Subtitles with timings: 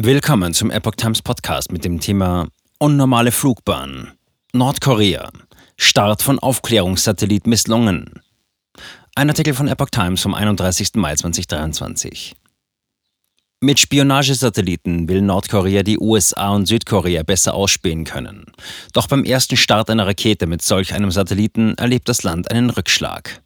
[0.00, 2.46] Willkommen zum Epoch Times Podcast mit dem Thema
[2.78, 4.12] Unnormale Flugbahn.
[4.52, 5.32] Nordkorea.
[5.76, 8.22] Start von Aufklärungssatellit misslungen.
[9.16, 10.90] Ein Artikel von Epoch Times vom 31.
[10.94, 12.36] Mai 2023.
[13.60, 18.44] Mit Spionagesatelliten will Nordkorea die USA und Südkorea besser ausspähen können.
[18.92, 23.42] Doch beim ersten Start einer Rakete mit solch einem Satelliten erlebt das Land einen Rückschlag.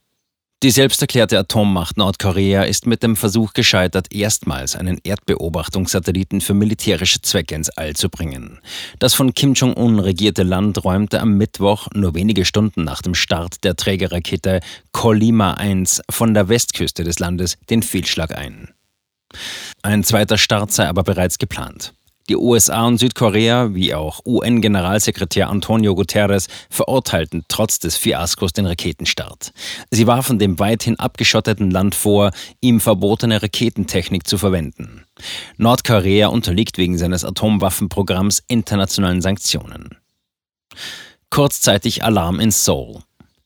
[0.62, 7.56] Die selbsterklärte Atommacht Nordkorea ist mit dem Versuch gescheitert, erstmals einen Erdbeobachtungssatelliten für militärische Zwecke
[7.56, 8.60] ins All zu bringen.
[9.00, 13.64] Das von Kim Jong-un regierte Land räumte am Mittwoch, nur wenige Stunden nach dem Start
[13.64, 14.60] der Trägerrakete
[14.92, 18.68] Kolima 1 von der Westküste des Landes, den Fehlschlag ein.
[19.82, 21.92] Ein zweiter Start sei aber bereits geplant.
[22.32, 29.52] Die USA und Südkorea, wie auch UN-Generalsekretär Antonio Guterres, verurteilten trotz des Fiaskos den Raketenstart.
[29.90, 32.30] Sie warfen dem weithin abgeschotteten Land vor,
[32.62, 35.04] ihm verbotene Raketentechnik zu verwenden.
[35.58, 39.98] Nordkorea unterliegt wegen seines Atomwaffenprogramms internationalen Sanktionen.
[41.28, 43.02] Kurzzeitig Alarm in Seoul.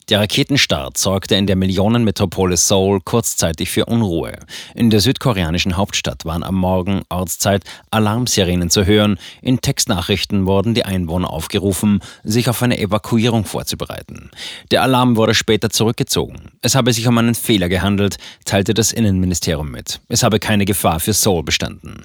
[0.08, 4.38] Der Raketenstart sorgte in der Millionenmetropole Seoul kurzzeitig für Unruhe.
[4.76, 9.18] In der südkoreanischen Hauptstadt waren am Morgen Ortszeit Alarmsirenen zu hören.
[9.42, 14.30] In Textnachrichten wurden die Einwohner aufgerufen, sich auf eine Evakuierung vorzubereiten.
[14.70, 16.52] Der Alarm wurde später zurückgezogen.
[16.62, 20.00] Es habe sich um einen Fehler gehandelt, teilte das Innenministerium mit.
[20.08, 22.04] Es habe keine Gefahr für Seoul bestanden.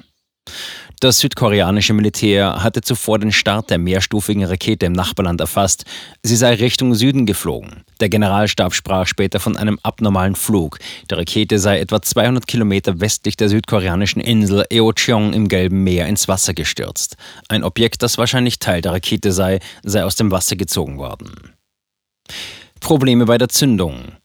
[1.02, 5.84] Das südkoreanische Militär hatte zuvor den Start der mehrstufigen Rakete im Nachbarland erfasst.
[6.22, 7.84] Sie sei Richtung Süden geflogen.
[8.00, 10.78] Der Generalstab sprach später von einem abnormalen Flug.
[11.10, 16.28] Die Rakete sei etwa 200 Kilometer westlich der südkoreanischen Insel Eocheong im Gelben Meer ins
[16.28, 17.18] Wasser gestürzt.
[17.50, 21.32] Ein Objekt, das wahrscheinlich Teil der Rakete sei, sei aus dem Wasser gezogen worden.
[22.80, 24.21] Probleme bei der Zündung.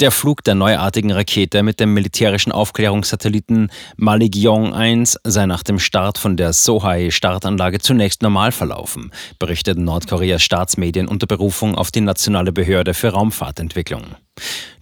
[0.00, 6.18] Der Flug der neuartigen Rakete mit dem militärischen Aufklärungssatelliten Maligyong 1 sei nach dem Start
[6.18, 12.92] von der Sohae-Startanlage zunächst normal verlaufen, berichteten Nordkoreas Staatsmedien unter Berufung auf die Nationale Behörde
[12.92, 14.02] für Raumfahrtentwicklung.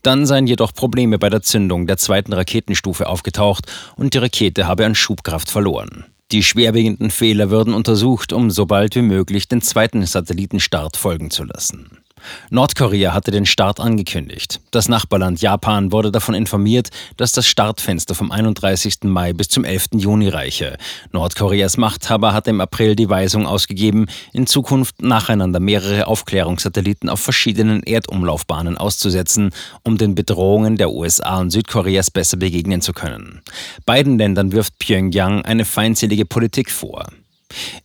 [0.00, 4.86] Dann seien jedoch Probleme bei der Zündung der zweiten Raketenstufe aufgetaucht und die Rakete habe
[4.86, 6.06] an Schubkraft verloren.
[6.32, 11.44] Die schwerwiegenden Fehler würden untersucht, um so bald wie möglich den zweiten Satellitenstart folgen zu
[11.44, 12.01] lassen.
[12.50, 14.60] Nordkorea hatte den Start angekündigt.
[14.70, 19.04] Das Nachbarland Japan wurde davon informiert, dass das Startfenster vom 31.
[19.04, 19.88] Mai bis zum 11.
[19.94, 20.76] Juni reiche.
[21.12, 27.82] Nordkoreas Machthaber hatte im April die Weisung ausgegeben, in Zukunft nacheinander mehrere Aufklärungssatelliten auf verschiedenen
[27.82, 29.50] Erdumlaufbahnen auszusetzen,
[29.82, 33.42] um den Bedrohungen der USA und Südkoreas besser begegnen zu können.
[33.86, 37.06] Beiden Ländern wirft Pyongyang eine feindselige Politik vor.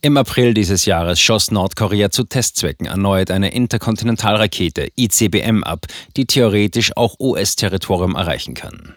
[0.00, 5.86] Im April dieses Jahres schoss Nordkorea zu Testzwecken erneut eine Interkontinentalrakete ICBM ab,
[6.16, 8.94] die theoretisch auch US-Territorium erreichen kann.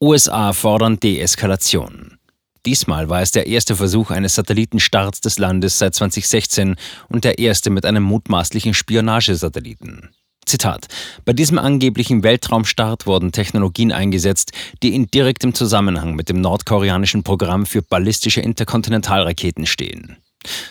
[0.00, 2.18] USA fordern Deeskalation.
[2.66, 6.74] Diesmal war es der erste Versuch eines Satellitenstarts des Landes seit 2016
[7.08, 10.10] und der erste mit einem mutmaßlichen Spionagesatelliten.
[10.46, 10.86] Zitat.
[11.24, 14.52] Bei diesem angeblichen Weltraumstart wurden Technologien eingesetzt,
[14.82, 20.16] die in direktem Zusammenhang mit dem nordkoreanischen Programm für ballistische Interkontinentalraketen stehen,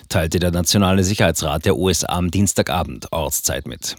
[0.10, 3.96] teilte der Nationale Sicherheitsrat der USA am Dienstagabend Ortszeit mit.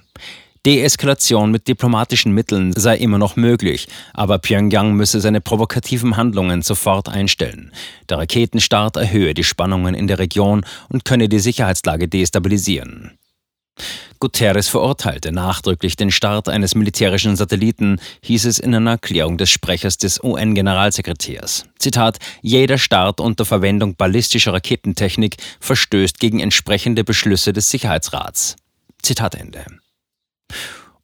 [0.67, 7.09] Deeskalation mit diplomatischen Mitteln sei immer noch möglich, aber Pyongyang müsse seine provokativen Handlungen sofort
[7.09, 7.71] einstellen.
[8.09, 13.17] Der Raketenstart erhöhe die Spannungen in der Region und könne die Sicherheitslage destabilisieren.
[14.19, 19.99] Guterres verurteilte nachdrücklich den Start eines militärischen Satelliten, hieß es in einer Erklärung des Sprechers
[19.99, 21.67] des UN-Generalsekretärs.
[21.79, 28.57] Zitat: Jeder Start unter Verwendung ballistischer Raketentechnik verstößt gegen entsprechende Beschlüsse des Sicherheitsrats.
[29.03, 29.65] Zitat Ende.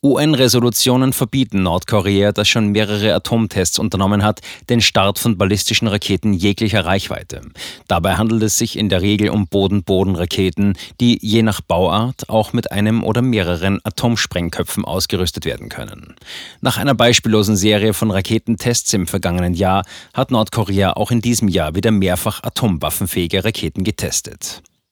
[0.04, 6.84] UN-Resolutionen verbieten Nordkorea, das schon mehrere Atomtests unternommen hat, den Start von ballistischen Raketen jeglicher
[6.84, 7.42] Reichweite.
[7.86, 12.72] Dabei handelt es sich in der Regel um Boden-Boden-Raketen, die je nach Bauart auch mit
[12.72, 16.16] einem oder mehreren Atomsprengköpfen ausgerüstet werden können.
[16.60, 19.84] Nach einer beispiellosen Serie von Raketentests im vergangenen Jahr
[20.14, 24.62] hat Nordkorea auch in diesem Jahr wieder mehrfach atomwaffenfähige Raketen getestet.